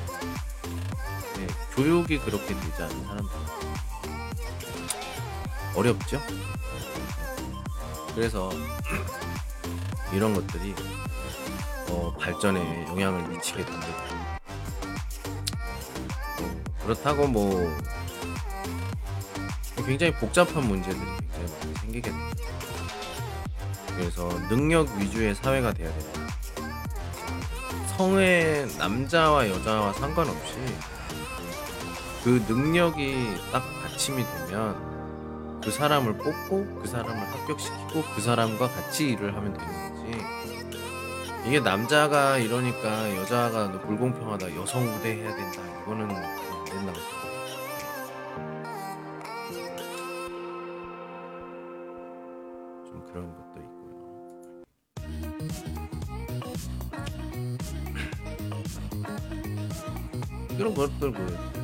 네, 1.39 1.49
교육이 1.75 2.21
그렇게 2.21 2.55
되지 2.55 2.83
않은 2.85 3.05
사람들 3.05 3.31
어렵죠. 5.75 6.21
그래서 8.15 8.51
이런 10.13 10.35
것들이 10.35 10.75
어, 11.89 12.15
발전에 12.19 12.87
영향을 12.89 13.29
미치게 13.29 13.65
됩니다. 13.65 13.89
어, 16.41 16.63
그렇다고 16.83 17.27
뭐 17.27 17.69
굉장히 19.87 20.13
복잡한 20.15 20.67
문제들이 20.67 21.01
굉장히 21.33 21.75
많이 21.75 22.03
됩니다. 22.03 22.37
그래서 23.97 24.29
능력 24.49 24.89
위주의 24.97 25.35
사회가 25.35 25.73
돼야 25.73 25.91
됩니다. 25.91 26.21
성의 27.97 28.67
남자와 28.79 29.49
여자와 29.49 29.93
상관없이 29.95 30.55
그 32.25 32.43
능력이 32.49 33.27
딱 33.53 33.63
받침이 33.83 34.25
되면 34.25 34.90
그 35.63 35.71
사람을 35.71 36.15
뽑고 36.15 36.81
그 36.81 36.89
사람을 36.89 37.15
합격시키고 37.15 38.03
그 38.15 38.21
사람과 38.23 38.69
같이 38.69 39.11
일을 39.11 39.37
하면 39.37 39.53
되는 39.53 39.95
거지. 39.95 40.01
이게 41.47 41.61
남자가 41.61 42.39
이러니까 42.39 43.17
여자가 43.17 43.69
너 43.69 43.81
불공평하다 43.81 44.57
여성 44.57 44.83
우대 44.95 45.15
해야 45.17 45.35
된다 45.35 45.63
이거는 45.83 46.11
안 46.11 46.65
된다고. 46.65 46.99
좀 52.87 53.07
그런 53.13 53.31
것도 53.35 53.61
있고요. 53.61 53.91
이런 60.59 60.75
것들 60.75 61.13
그 61.13 61.60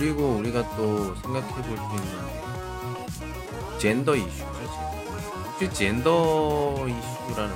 그리고 0.00 0.28
우리가 0.38 0.76
또 0.76 1.14
생각해 1.16 1.46
볼 1.46 1.76
수 1.76 1.96
있는 1.96 2.40
젠더 3.78 4.16
이슈죠. 4.16 4.44
혹시 5.52 5.70
젠더 5.74 6.86
이슈라는 6.88 7.54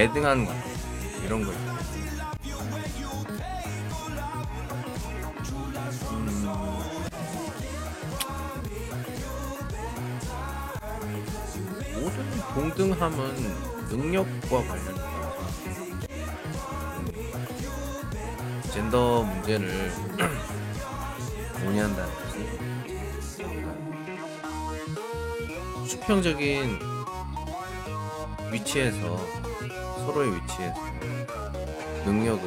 대등한 0.00 0.46
것 0.46 0.54
이런 1.22 1.44
거. 1.44 1.50
음, 6.10 6.46
동등함은 12.54 13.36
능력과 13.90 14.62
생각해요. 14.62 15.20
젠더 18.72 19.22
문제를 19.24 19.92
논의한다는 21.62 22.10
것이 22.14 22.38
수평적인 25.90 26.78
위치에서 28.50 29.39
서로의 30.10 30.34
위치에서 30.34 30.74
능력을 32.04 32.42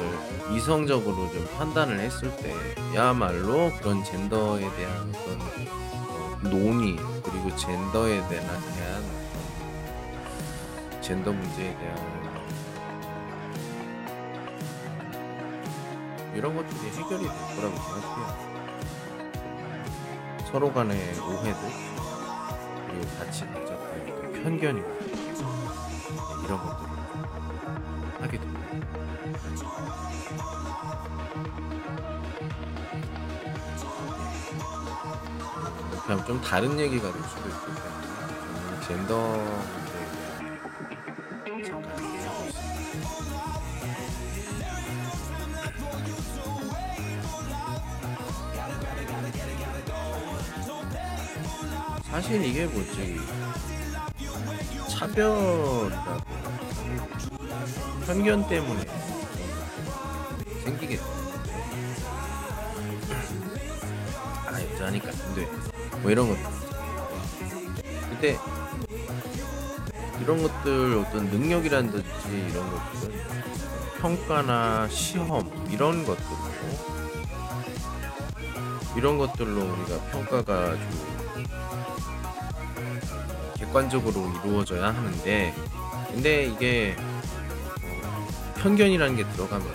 이성적으로 0.52 1.30
좀 1.32 1.48
판단을 1.56 1.98
했을 1.98 2.30
때야말로 2.36 3.72
그런 3.78 4.04
젠더에 4.04 4.60
대한 4.76 5.08
어떤 5.08 5.40
어, 6.10 6.38
논의 6.42 6.96
그리고 7.22 7.56
젠더에 7.56 8.28
대한 8.28 8.60
젠더 11.00 11.32
문제에 11.32 11.74
대한 11.78 11.96
이런 16.34 16.54
것들이 16.54 16.90
해결이 16.90 17.22
될 17.22 17.56
거라고 17.56 17.76
생각해요. 17.76 18.54
서로 20.50 20.70
간의 20.70 20.98
오해들 21.18 21.70
그리고 22.88 23.06
같이 23.18 23.46
가졌던 23.46 24.04
그 24.04 24.42
편견이나 24.42 24.86
이런 26.44 26.62
것들 26.62 26.83
하면 36.06 36.24
좀 36.26 36.40
다른 36.40 36.78
얘기가 36.78 37.12
될 37.12 37.22
수도 37.22 37.48
있기 37.48 37.66
때문에 37.66 38.80
젠더 38.86 39.36
문제에 39.36 40.06
대한 40.10 40.44
잠깐. 41.64 42.04
사실 52.10 52.44
이게 52.44 52.66
뭐지 52.66 53.18
차별이라고 54.88 56.23
편견 58.04 58.48
때문에 58.48 58.84
거죠. 60.64 61.02
아 64.46 64.60
여자니까 64.60 65.08
안돼 65.08 65.48
뭐 66.02 66.10
이런 66.10 66.28
것들 66.28 66.42
근데 68.10 68.38
이런 70.20 70.42
것들 70.42 70.98
어떤 70.98 71.26
능력이란든지 71.26 72.08
이런 72.50 72.70
것들은 72.70 73.14
평가나 74.00 74.88
시험 74.88 75.50
이런 75.70 76.04
것들로 76.04 76.54
이런 78.96 79.18
것들로 79.18 79.60
우리가 79.60 79.98
평가가 80.12 80.76
좀 80.76 81.14
객관적으로 83.56 84.30
이루어져야 84.44 84.88
하는데 84.88 85.54
근데 86.12 86.44
이게 86.44 86.94
어, 86.98 87.13
편견이라는 88.64 89.16
게 89.16 89.28
들어가면 89.28 89.66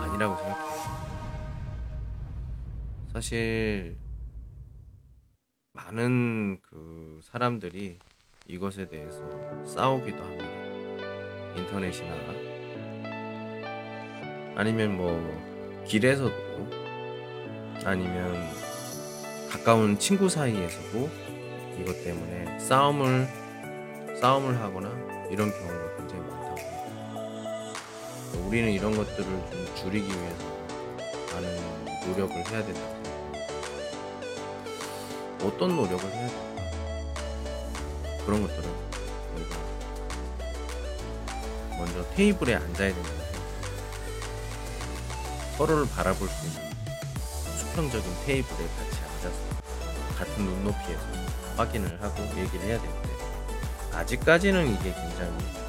아니라고 0.00 0.34
생각해요. 0.38 0.68
사실 3.12 3.98
많은 5.74 6.58
그 6.62 7.20
사람들이 7.22 7.98
이것에 8.46 8.88
대해서 8.88 9.20
싸우기도 9.66 10.22
합니다. 10.22 10.46
인터넷이나 11.54 12.16
아니면 14.56 14.96
뭐 14.96 15.84
길에서도 15.86 16.32
아니면 17.84 18.48
가까운 19.50 19.98
친구 19.98 20.30
사이에서도 20.30 21.10
이것 21.78 22.02
때문에 22.02 22.58
싸움을 22.58 23.28
싸움을 24.18 24.58
하거나 24.58 24.88
이런 25.30 25.50
경우가 25.50 25.87
우리는 28.46 28.70
이런 28.70 28.96
것들을 28.96 29.24
좀 29.24 29.74
줄이기 29.76 30.08
위해서 30.08 30.44
많은 31.34 31.56
노력을 32.06 32.34
해야 32.34 32.62
생각합니다. 32.62 33.10
어떤 35.42 35.76
노력을 35.76 36.04
해야 36.10 36.28
될까? 36.28 36.48
그런 38.24 38.42
것들은 38.42 38.70
우리가 39.36 39.56
먼저 41.78 42.04
테이블에 42.14 42.54
앉아야 42.54 42.92
생각합니다. 42.92 43.28
서로를 45.56 45.88
바라볼 45.88 46.28
수 46.28 46.46
있는 46.46 46.62
수평적인 47.58 48.12
테이블에 48.26 48.56
같이 48.56 49.00
앉아서 49.04 49.38
같은 50.16 50.44
눈높이에서 50.44 51.02
확인을 51.56 52.00
하고 52.02 52.22
얘기를 52.38 52.60
해야 52.66 52.80
되는데 52.80 53.08
아직까지는 53.92 54.74
이게 54.74 54.92
굉장히 54.94 55.67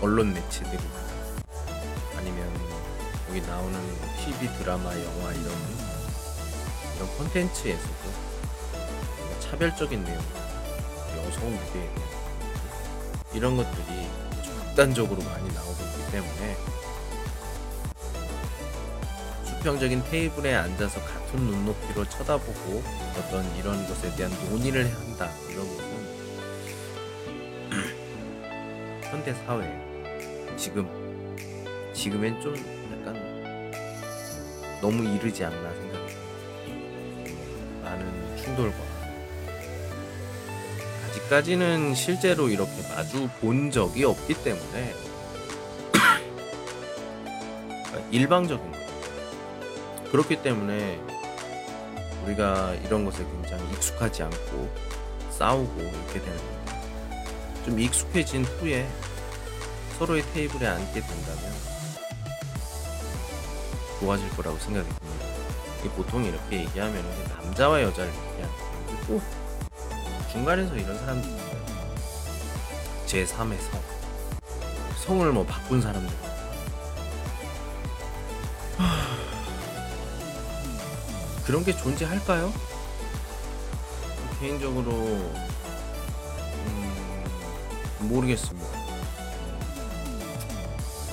언론 0.00 0.32
매체들이 0.32 0.78
아니면 2.16 2.48
여기 3.28 3.40
나오는 3.40 3.78
TV 4.24 4.48
드라마 4.58 4.90
영화 4.92 5.32
이런 5.32 5.52
이런 6.94 7.08
콘텐츠에서도 7.16 8.28
차별적인 9.40 10.04
내용 10.04 10.22
여성 11.16 11.50
무대에 11.50 11.82
대한 11.94 12.08
이런 13.34 13.56
것들이 13.56 14.08
극단적으로 14.66 15.20
많이 15.22 15.52
나오고 15.52 15.72
있기 15.72 16.12
때문에 16.12 16.56
수평적인 19.44 20.04
테이블에 20.04 20.54
앉아서 20.54 21.00
같은 21.00 21.40
눈높이로 21.40 22.08
쳐다보고 22.08 22.84
어떤 23.18 23.56
이런 23.56 23.84
것에 23.88 24.14
대한 24.14 24.32
논의를 24.48 24.84
한다 24.94 25.28
이런 25.50 25.66
것은 25.66 25.88
현대 29.10 29.34
사회 29.34 29.87
지금 30.58 30.88
지금엔 31.94 32.40
좀 32.40 32.54
약간 32.92 33.14
너무 34.80 35.04
이르지 35.04 35.44
않나 35.44 35.72
생각해요. 35.72 36.18
많은 37.84 38.36
충돌과 38.36 38.76
아직까지는 41.08 41.94
실제로 41.94 42.48
이렇게 42.48 42.72
마주 42.94 43.28
본 43.40 43.70
적이 43.70 44.04
없기 44.04 44.34
때문에 44.42 44.94
일방적인 48.10 48.72
거예요. 48.72 48.88
그렇기 50.10 50.42
때문에 50.42 51.00
우리가 52.24 52.74
이런 52.84 53.04
것에 53.04 53.24
굉장히 53.24 53.62
익숙하지 53.74 54.24
않고 54.24 54.68
싸우고 55.30 55.80
이렇게 55.80 56.20
되는 56.20 56.36
겁니다. 56.36 56.82
좀 57.64 57.78
익숙해진 57.78 58.44
후에 58.44 58.88
서로의 59.98 60.22
테이블에 60.32 60.66
앉게 60.66 61.00
된다면 61.00 61.52
좋아질 63.98 64.28
거라고 64.30 64.58
생각이 64.58 64.88
듭니다. 64.88 65.26
보통 65.96 66.24
이렇게 66.24 66.60
얘기하면 66.60 67.04
남자와 67.28 67.82
여자를 67.82 68.12
얘기하는 68.12 68.56
거예요. 68.56 68.68
꼭 69.06 69.22
중간에서 70.30 70.76
이런 70.76 70.98
사람들이 70.98 71.34
있어요. 71.34 71.58
제3의 73.06 73.58
성. 73.58 73.82
성을 75.04 75.32
뭐 75.32 75.44
바꾼 75.44 75.80
사람들. 75.80 76.14
그런 81.44 81.64
게 81.64 81.74
존재할까요? 81.76 82.52
개인적으로 84.38 84.92
음, 86.66 87.24
모르겠습니다. 88.00 88.67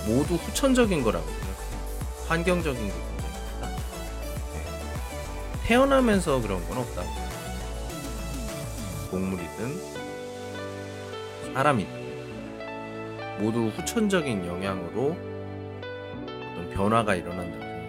모두 0.06 0.36
후천적인 0.36 1.04
거라고 1.04 1.26
생각해요. 1.26 1.56
환경적인 2.28 2.88
게 2.88 2.94
굉장히 2.94 3.34
크다. 3.56 3.68
네. 4.54 4.64
태어나면서 5.66 6.42
그런 6.42 6.66
건 6.68 6.78
없다고. 6.80 7.10
동물이든 9.12 9.96
사람이든 11.54 12.06
모두 13.40 13.68
후천적인 13.70 14.46
영향으로 14.46 15.16
어떤 16.52 16.70
변화가 16.74 17.16
일어난다고 17.16 17.62
생각해요. 17.62 17.86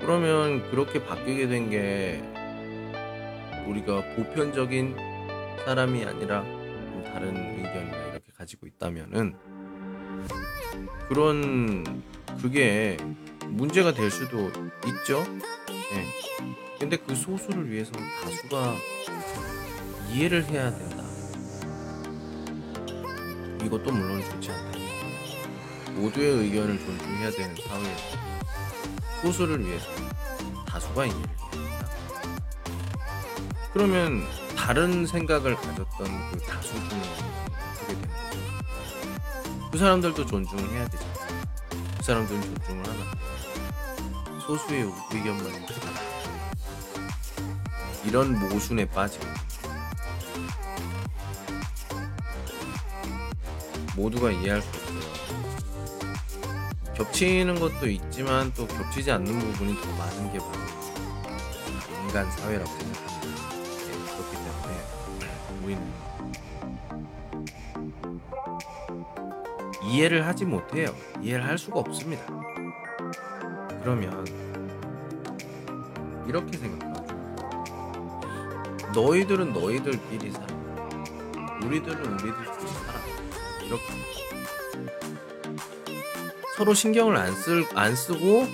그러면 0.00 0.70
그렇게 0.70 1.04
바뀌게 1.04 1.48
된 1.48 1.68
게 1.70 2.22
우리가 3.66 4.02
보편적인 4.16 4.96
사람이 5.66 6.04
아니라 6.04 6.42
좀 6.42 7.04
다른 7.12 7.36
의견이나 7.36 7.96
이렇게 8.12 8.32
가지고 8.36 8.66
있다면은 8.66 9.36
그런 11.08 12.02
그게 12.40 12.96
문제가 13.46 13.92
될 13.92 14.10
수도 14.10 14.50
있죠. 14.86 15.24
예. 15.92 16.06
근데 16.78 16.96
그 16.96 17.14
소수를 17.14 17.70
위해서 17.70 17.90
다수가 18.22 18.74
이해를 20.12 20.44
해야 20.44 20.70
된다. 20.70 21.04
이것도 23.64 23.90
물론 23.90 24.22
좋지 24.22 24.50
않다. 24.50 24.78
모두의 25.94 26.44
의견을 26.44 26.78
존중해야 26.78 27.30
되는 27.30 27.56
사회에서 27.56 28.18
소수를 29.22 29.66
위해서 29.66 29.86
다수가 30.66 31.06
이해를 31.06 31.20
해야 31.20 31.50
된다. 31.50 31.90
그러면 33.72 34.24
다른 34.56 35.06
생각을 35.06 35.56
가졌던 35.56 36.30
그 36.32 36.38
다수 36.40 36.74
중에? 36.88 37.47
그 39.70 39.76
사람들도 39.76 40.24
존중을 40.24 40.70
해야 40.70 40.88
되죠. 40.88 41.04
그 41.98 42.02
사람들은 42.02 42.40
존중을 42.40 42.82
돼요. 42.84 43.04
소수의 44.46 44.90
의견만 45.12 45.66
듣다. 45.66 45.90
이런 48.06 48.38
모순에 48.48 48.86
빠지고 48.86 49.26
모두가 53.94 54.30
이해할 54.30 54.62
수 54.62 54.68
없어요. 54.68 54.88
겹치는 56.94 57.60
것도 57.60 57.88
있지만 57.88 58.50
또 58.54 58.66
겹치지 58.66 59.10
않는 59.12 59.38
부분이 59.38 59.80
더 59.80 59.86
많은 59.96 60.32
게 60.32 60.38
바로 60.38 60.52
인간 62.06 62.30
사회라고 62.30 62.70
생각합니다. 62.70 63.07
이해를 69.98 70.24
하지 70.26 70.44
못해요. 70.44 70.94
이해를 71.20 71.44
할 71.44 71.58
수가 71.58 71.80
없습니다. 71.80 72.22
그러면 73.82 74.24
이렇게 76.28 76.56
생각하죠. 76.56 77.16
너희들은 78.94 79.52
너희들끼리 79.52 80.30
살아. 80.30 80.46
우리들은 81.64 81.98
우리들끼리 82.12 82.68
살아. 82.68 83.00
이렇게 83.66 83.82
서로 86.56 86.74
신경을 86.74 87.16
안 87.16 87.34
쓸 87.34 87.66
안 87.74 87.96
쓰고 87.96 88.46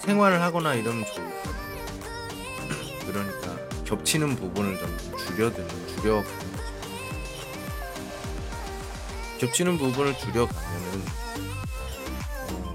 생활을 0.00 0.40
하거나 0.42 0.74
이러면 0.74 1.04
같아요. 1.04 1.30
그러니까 3.06 3.56
겹치는 3.84 4.34
부분을 4.34 4.76
좀 4.78 4.96
줄여드는 5.18 5.68
줄여 5.88 6.24
겹치는 9.42 9.76
부분을 9.76 10.16
줄여가면은 10.18 11.02
어, 12.52 12.74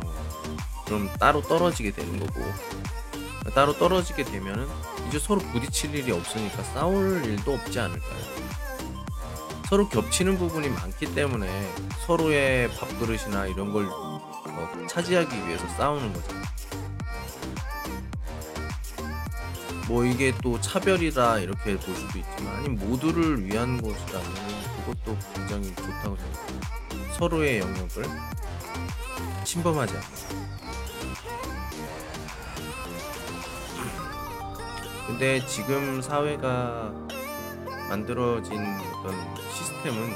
그럼 0.85 1.09
따로 1.17 1.41
떨어지게 1.41 1.91
되는 1.91 2.19
거고 2.19 2.41
따로 3.55 3.71
떨어지게 3.77 4.25
되면은 4.25 4.67
이제 5.07 5.17
서로 5.17 5.39
부딪힐 5.39 5.95
일이 5.95 6.11
없으니까 6.11 6.61
싸울 6.63 7.23
일도 7.23 7.53
없지 7.53 7.79
않을까요? 7.79 8.19
서로 9.69 9.87
겹치는 9.87 10.37
부분이 10.37 10.67
많기 10.67 11.05
때문에 11.15 11.47
서로의 12.05 12.69
밥그릇이나 12.71 13.47
이런 13.47 13.71
걸 13.71 13.85
어, 13.85 14.87
차지하기 14.89 15.47
위해서 15.47 15.65
싸우는 15.69 16.11
거죠. 16.11 16.35
뭐 19.87 20.03
이게 20.03 20.33
또 20.43 20.59
차별이다 20.59 21.39
이렇게 21.39 21.77
볼 21.77 21.95
수도 21.95 22.19
있지만 22.19 22.55
아니 22.57 22.67
모두를 22.67 23.45
위한 23.45 23.81
것이라면 23.81 24.56
굉장히 25.47 25.73
좋다고 25.75 26.17
생각해요. 26.17 27.13
서로의 27.13 27.59
영역을 27.59 28.03
침범하지 29.45 29.93
않는. 29.93 30.47
근데 35.07 35.45
지금 35.47 36.01
사회가 36.01 36.91
만들어진 37.87 38.59
어떤 38.59 39.15
시스템은 39.53 40.13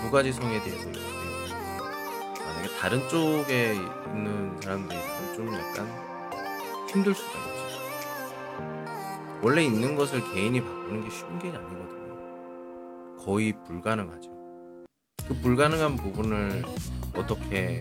두 0.00 0.10
가지 0.12 0.32
성에 0.32 0.62
대해서 0.62 0.84
때문에 0.84 1.12
만약에 2.38 2.78
다른 2.78 3.08
쪽에 3.08 3.74
있는 4.06 4.60
사람들이 4.62 5.00
좀 5.34 5.52
약간 5.52 5.88
힘들 6.88 7.12
수가 7.12 7.28
있죠. 7.28 7.52
원래 9.42 9.64
있는 9.64 9.96
것을 9.96 10.22
개인이 10.32 10.60
바꾸는 10.60 11.02
게 11.04 11.10
쉬운 11.10 11.38
게 11.40 11.48
아니거든요. 11.48 12.01
거의 13.24 13.52
불가능하죠. 13.64 14.30
그 15.28 15.34
불가능한 15.40 15.96
부분을 15.96 16.64
어떻게 17.14 17.78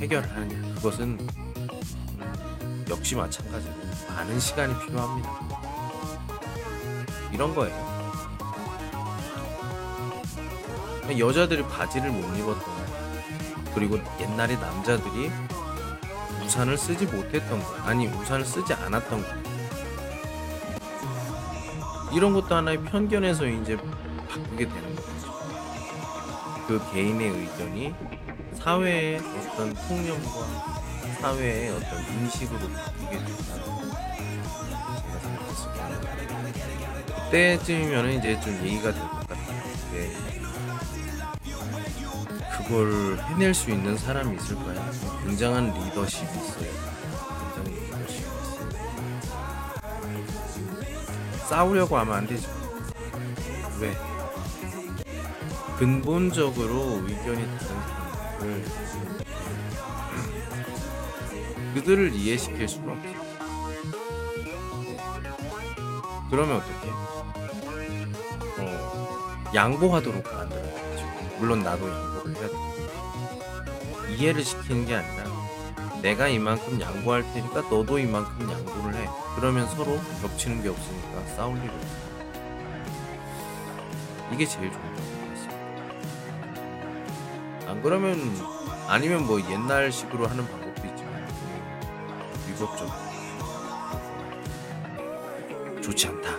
해결하느냐. 0.00 0.74
그것은 0.76 1.18
음, 1.18 2.84
역시 2.88 3.16
마찬가지로 3.16 3.74
많은 4.08 4.38
시간이 4.38 4.74
필요합니다. 4.86 5.40
이런 7.32 7.52
거예요. 7.54 7.96
여자들이 11.18 11.62
바지를 11.64 12.10
못 12.10 12.20
입었던 12.36 12.58
거 12.58 13.72
그리고 13.74 13.98
옛날에 14.20 14.56
남자들이 14.56 15.30
우산을 16.44 16.78
쓰지 16.78 17.06
못했던 17.06 17.60
거 17.60 17.74
아니 17.82 18.06
우산을 18.06 18.44
쓰지 18.44 18.72
않았던 18.72 19.22
거 19.22 19.55
이런 22.16 22.32
것도 22.32 22.54
하나의 22.54 22.82
편견에서 22.82 23.46
이제 23.46 23.76
바꾸게 23.76 24.66
되는 24.66 24.96
거죠. 24.96 25.34
그 26.66 26.80
개인의 26.90 27.28
의견이 27.28 27.94
사회의 28.54 29.18
어떤 29.18 29.74
통념과 29.74 30.46
사회의 31.20 31.68
어떤 31.72 32.02
인식으로 32.14 32.58
바뀌게 32.70 33.18
된다는 33.18 33.64
제가 35.02 35.18
생각했습니다. 35.20 35.90
그때쯤이면 37.26 38.10
이제 38.12 38.40
좀 38.40 38.54
얘기가 38.64 38.94
될 38.94 39.02
것. 39.02 39.28
네. 39.92 40.16
그걸 42.56 43.18
해낼 43.28 43.52
수 43.52 43.70
있는 43.70 43.94
사람이 43.98 44.36
있을까요? 44.36 44.90
굉장한 45.26 45.66
리더십이 45.66 46.24
있어요. 46.24 46.85
싸우려고 51.48 51.96
하면 51.98 52.14
안 52.14 52.26
되죠. 52.26 52.48
왜? 53.80 53.96
근본적으로 55.78 57.02
의견이 57.06 57.46
다른 57.46 57.58
사람들을 57.58 58.64
그들을 61.74 62.14
이해시킬 62.14 62.66
수는 62.66 62.88
없어요. 62.88 63.14
그러면 66.30 66.56
어떻게? 66.56 66.88
어, 68.58 69.44
양보하도록 69.54 70.24
만들어야죠. 70.24 71.36
물론 71.38 71.60
나도 71.60 71.88
양보를 71.88 72.34
해야 72.36 72.48
돼. 72.48 72.54
이해를 74.16 74.42
시키는 74.42 74.86
게 74.86 74.96
아니라 74.96 75.25
내가 76.06 76.28
이만큼 76.28 76.80
양보할 76.80 77.24
테니까 77.32 77.62
너도 77.62 77.98
이만큼 77.98 78.48
양보를 78.48 78.94
해. 78.94 79.08
그러면 79.34 79.68
서로 79.70 79.98
겹치는 80.22 80.62
게 80.62 80.68
없으니까 80.68 81.26
싸울 81.34 81.56
일이 81.58 81.66
없어. 81.66 81.96
이게 84.32 84.46
제일 84.46 84.70
좋은 84.70 84.82
방법이었어요. 84.82 85.50
안 87.66 87.82
그러면 87.82 88.20
아니면 88.86 89.26
뭐 89.26 89.40
옛날식으로 89.50 90.28
하는 90.28 90.46
방법도 90.46 90.86
있지만 90.86 91.26
위법적 92.46 92.88
좋지 95.82 96.06
않다. 96.06 96.36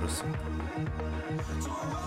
그렇습니다. 0.00 0.38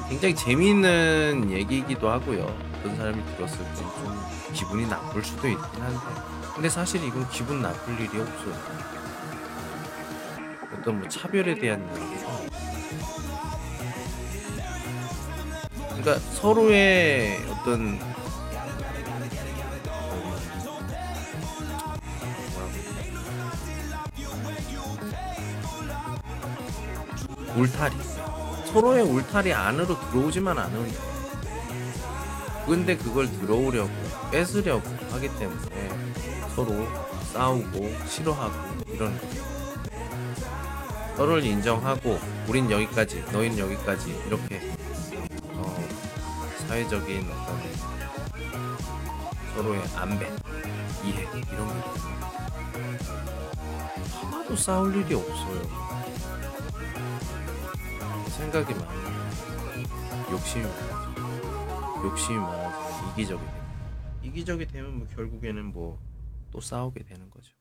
굉장히 0.08 0.36
재미있는 0.36 1.50
얘기이기도 1.50 2.12
하고요. 2.12 2.70
어떤 2.81 2.95
사람이 2.95 3.23
들었을 3.35 3.59
때좀 3.59 4.19
기분이 4.53 4.87
나쁠 4.87 5.23
수도 5.23 5.47
있긴 5.47 5.81
한데, 5.81 5.99
근데 6.55 6.67
사실 6.67 7.03
이건 7.03 7.29
기분 7.29 7.61
나쁠 7.61 7.93
일이 7.99 8.19
없어요. 8.19 8.55
어떤 10.73 10.97
뭐 10.99 11.07
차별에 11.07 11.53
대한 11.59 11.79
얘기가 11.95 12.31
그러니까 15.89 16.17
서로의 16.33 17.45
어떤 17.51 17.99
뭐라고 27.45 27.59
울타리 27.59 27.95
서로의 28.73 29.03
울타리 29.03 29.53
안으로 29.53 29.99
들어오지만 30.09 30.57
않으면 30.57 30.87
돼. 30.87 31.11
근데 32.71 32.95
그걸 32.95 33.29
들어오려고 33.29 33.91
뺏으려고 34.31 34.89
하기 35.12 35.27
때문에 35.38 35.89
서로 36.55 36.88
싸우고 37.34 37.91
싫어하고 38.07 38.53
이런 38.88 39.19
거예요. 39.19 39.43
서로를 41.17 41.43
인정하고 41.43 42.17
우린 42.47 42.71
여기까지 42.71 43.25
너희는 43.34 43.57
여기까지 43.57 44.17
이렇게 44.25 44.73
어, 45.49 45.86
사회적인 46.65 47.29
어떤 47.29 47.62
서로의 49.53 49.81
안배, 49.93 50.31
이해 51.03 51.27
이런 51.51 51.67
게. 51.81 51.89
하나도 54.13 54.55
싸울 54.55 54.95
일이 54.95 55.13
없어요. 55.13 55.62
생각이 58.29 58.73
많아요. 58.75 59.12
욕심이 60.31 60.63
많아요. 60.63 61.50
욕심이 62.03 62.37
많아서 62.37 63.11
이기적이 63.11 63.43
돼요. 63.43 63.61
이기적이 64.23 64.67
되면 64.67 64.97
뭐 64.99 65.07
결국에는 65.07 65.65
뭐 65.65 66.11
또 66.51 66.59
싸우게 66.59 67.03
되는 67.03 67.29
거죠. 67.29 67.53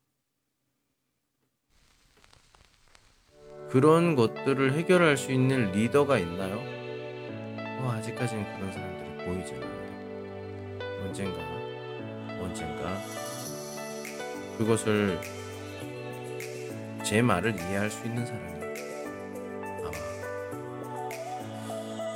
그런 3.69 4.15
것들을 4.15 4.73
해결할 4.73 5.15
수 5.15 5.31
있는 5.31 5.71
리더가 5.71 6.19
있나요? 6.19 6.57
어, 7.79 7.91
아직까지는 7.93 8.43
그런 8.43 8.71
사람들이 8.73 9.25
보이지 9.25 9.53
않아요. 9.53 9.81
언젠가, 11.03 11.41
언젠가 12.41 13.01
그것을 14.57 15.19
제 17.05 17.21
말을 17.21 17.55
이해할 17.55 17.89
수 17.89 18.05
있는 18.05 18.25
사람이 18.25 18.61
아마 19.79 19.91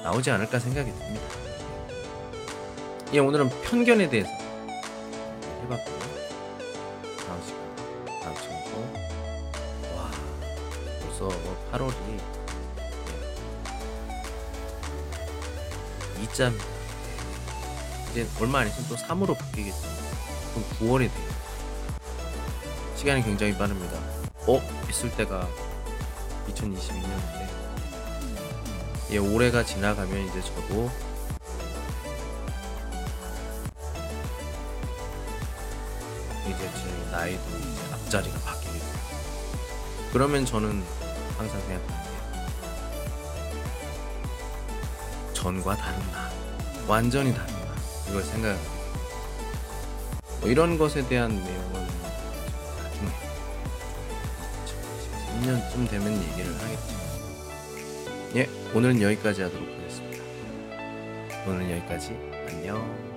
나오지 0.03 0.29
않을까 0.29 0.59
생각이 0.59 0.91
듭니다. 0.91 1.44
예, 3.13 3.19
오늘은 3.19 3.49
편견에 3.61 4.09
대해서 4.09 4.29
해봤고요. 5.63 5.99
다음 7.25 7.41
시간, 7.45 7.75
다음 8.21 8.35
시간도 8.35 8.77
와 9.95 10.11
벌써 11.01 11.29
8월이 11.71 12.19
이 16.19 16.25
2점 16.25 16.53
이제 18.11 18.27
얼마 18.41 18.59
안 18.59 18.67
있으면 18.67 18.89
또 18.89 18.95
3으로 18.95 19.37
바뀌겠죠. 19.37 19.77
그럼 20.53 20.65
9월이 20.79 21.11
돼요. 21.11 21.35
시간이 22.95 23.23
굉장히 23.23 23.55
빠릅니다. 23.55 23.97
어? 24.47 24.61
있을 24.89 25.11
때가 25.11 25.47
2022년인데 26.49 27.47
예, 29.11 29.17
올해가 29.19 29.63
지나가면 29.63 30.27
이제 30.27 30.41
저도 30.41 30.89
나이도 37.15 37.41
이제 37.57 37.93
앞자리가 37.93 38.39
바뀌게 38.39 38.73
돼요. 38.73 38.81
그러면 40.11 40.45
저는 40.45 40.83
항상 41.37 41.61
생각하는 41.61 42.03
게 42.03 42.15
전과 45.33 45.77
다른 45.77 45.99
나, 46.11 46.29
완전히 46.87 47.33
다른 47.33 47.53
나 47.53 47.75
이걸 48.09 48.21
돼요. 48.23 48.59
뭐 50.41 50.49
이런 50.49 50.77
것에 50.77 51.07
대한 51.07 51.29
내용은 51.29 51.87
나중에 52.83 53.11
2023년쯤 55.39 55.89
되면 55.89 56.21
얘기를 56.21 56.53
하겠죠. 56.59 56.95
예, 58.35 58.49
오늘은 58.73 59.01
여기까지 59.01 59.43
하도록 59.43 59.65
하겠습니다. 59.65 60.23
오늘은 61.47 61.71
여기까지. 61.71 62.09
안녕. 62.49 63.14